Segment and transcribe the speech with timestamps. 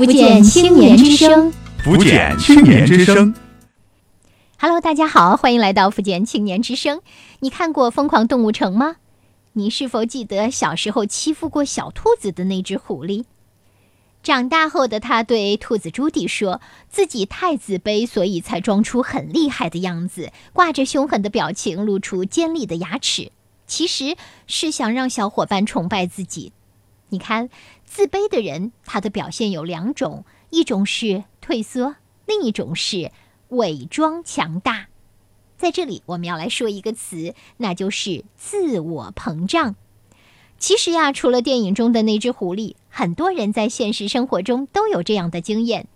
[0.00, 1.52] 福建青年之声，
[1.84, 3.34] 福建青年之声。
[4.58, 7.02] Hello，大家好，欢迎来到福建青年之声。
[7.40, 8.96] 你看过《疯狂动物城》吗？
[9.52, 13.24] 你是否记得小时候欺负过小兔子的那只狐狸？
[14.22, 23.32] 长大后的他对兔子朱迪说：“自己太自卑，所以才装出很厉害的样子，挂着凶狠的表情，露出尖利的牙齿。
[23.66, 26.52] 其实是想让小伙伴崇拜自己。
[27.10, 27.50] 你看，
[27.84, 31.96] 自卑的人，他的表现有两种：一种是退缩，
[32.26, 33.12] 另一种是
[33.48, 34.88] 伪装强大。
[35.56, 39.76] 在这里，我们要来说一个词，那就是自我膨胀。
[40.58, 45.86] 其实呀，除了电影中的那只狐狸。”很多人在现实生活中都有这样的经验，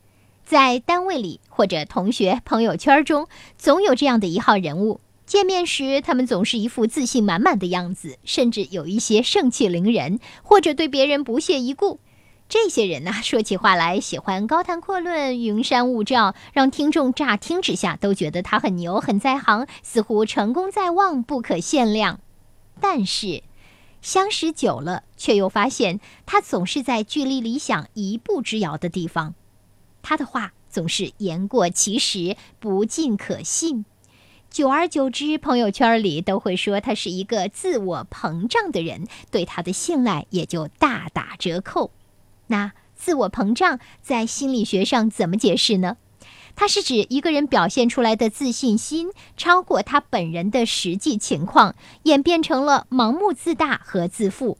[0.44, 3.26] 在单位里或者同学朋友圈中，
[3.58, 5.00] 总有这样的一号人物。
[5.26, 11.98] 见面时，他们总是一副自信满满的样子，甚至有一些盛气凌人，或者对别人不屑一顾。
[12.46, 22.20] 这些人呢，说起话来喜欢高谈阔论、云山雾罩，让听众乍听之下都觉得他很牛、很在行，似乎成功在望、不可限量。
[22.78, 23.42] 但是，
[24.02, 29.34] 相识久了，却又发现他总是在距离理想一步之遥的地方。
[30.02, 33.86] 他的话总是言过其实，不尽可信。
[34.54, 41.90] 久而久之，朋友圈里都会说他是一个自我膨胀的人，对他的信赖也就大打折扣。
[42.46, 45.96] 那自我膨胀在心理学上怎么解释呢？
[46.54, 54.56] 它是指一个人表现出来的自信心超过他本人的实际情况，演变成了盲目自大和自负。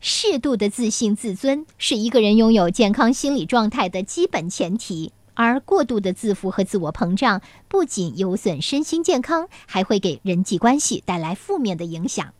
[0.00, 12.34] 适度的自信、自尊是一个人拥有健康心理状态的基本前提，而过度的自负和自我膨胀不仅有损身心健康，还会给人际关系带来负面的影响。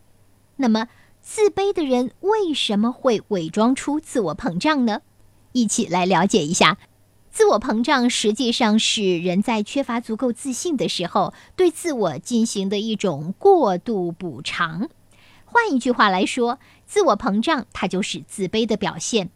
[0.56, 0.88] 那么，
[1.20, 5.00] 自卑的人为什么会伪装出自我膨胀呢？
[5.52, 6.78] 一起来了解一下。
[7.30, 14.90] 自我膨胀实际上是人在缺乏足够自信的时候，对自我进行的一种过度补偿。
[15.46, 19.30] 换一句话来说，自我膨胀它就是自卑的表现。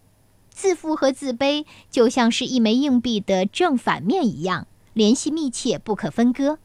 [0.56, 6.58] 自负和自卑就像是一枚硬币的正反面一样，联系密切，不可分割。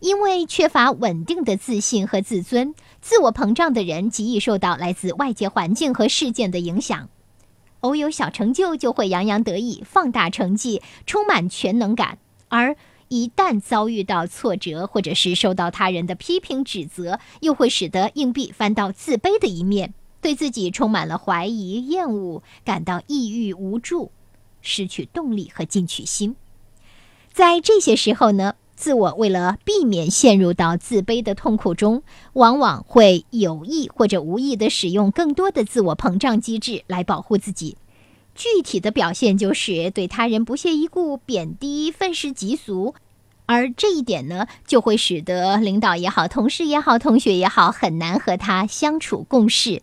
[0.00, 7.08] 因为缺乏稳定的自信和自尊，自我膨胀的人极易受到来自外界环境和事件的影响。
[7.80, 24.10] 偶有小成就就会洋洋得意，放大成绩，充满全能感；而一旦遭遇到挫折，或者是受到他人的批评指责，又会使得硬币翻到自卑的一面，对自己充满了怀疑、厌恶，感到抑郁无助，
[24.60, 26.36] 失去动力和进取心。
[27.32, 28.54] 在这些时候呢？
[28.74, 37.76] 自我为了避免陷入到自卑的痛苦中，往往会有意或者无意地使用更多的自我膨胀机制来保护自己。
[38.36, 42.94] 具体的表现就是对他人不屑一顾、贬低、愤世嫉俗，
[43.46, 49.82] 而这一点呢，就会使得领导也好、同事也好、同学也好，很难和他相处共事。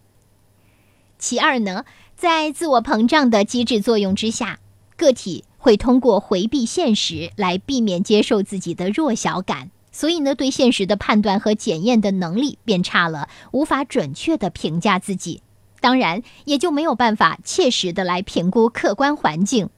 [1.19, 4.59] 其二呢，在自我膨胀的机制作用之下，
[4.95, 5.45] 个体。
[5.57, 15.41] 会通过回避现实来避免接受自己的弱小感，所以呢，对现实的判断和检验的能力变差了，无法准确的评价自己，
[15.79, 19.71] 当然也就没有办法切实的来评估客观环境，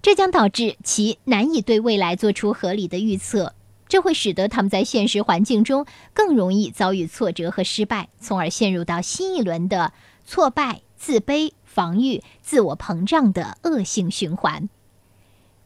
[0.00, 3.52] 这将导致其难以对未来做出合理的预测，
[3.86, 5.84] 这会使得他们在现实环境中
[6.14, 9.92] 更容易遭遇挫折和失败，从而陷入到新一轮的
[10.24, 14.70] 挫败、自卑、防御、自我膨胀的恶性循环。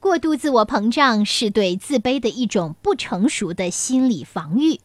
[0.01, 4.81] 过度自我膨胀是对自卑的一种不成熟的心理防御。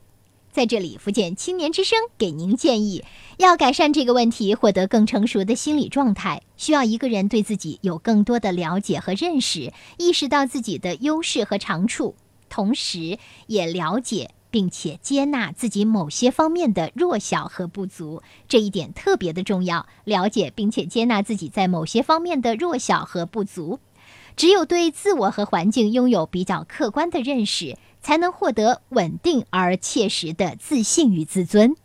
[0.52, 3.04] 在这里，福建青年之声给您建议：
[3.38, 12.14] 要改善这个问题，获得更成熟的心理状态，需要一个人对自己有更多的了解和认识，意识到自己的优势和长处，
[12.48, 18.22] 同时也了解并且接纳自己某些方面的弱小和不足。
[18.48, 23.80] 这一点特别的重要，了解并且接纳自己在某些方面的弱小和不足。
[24.36, 31.76] 只有对自我和环境拥有比较客观的认识，才能获得稳定而切实的自信与自尊。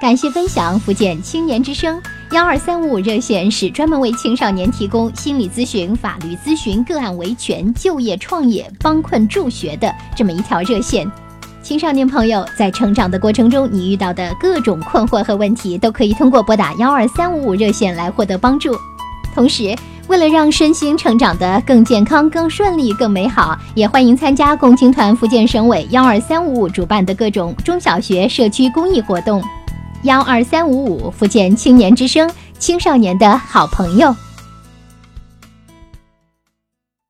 [0.00, 2.02] 感谢分享，福建青年之声
[2.32, 11.08] 幺二三五五热线是专门为青少年提供心理咨询、法律咨询、个案维权、就业创业、帮困助学的这么一条热线。
[11.66, 18.72] 青少年朋友在成长的过程中，你遇到的各种困惑和问题，都可以通过拨打幺二三五五热线来获得帮助。
[19.34, 19.74] 同时，
[20.06, 29.42] 为了让身心成长得更健康、更顺利、更美好，也欢迎参加共青团福建省委幺二三五五主办的各种中小学社区公益活动。
[30.04, 32.30] 幺二三五五福建青年之声，
[32.60, 34.14] 青少年的好朋友。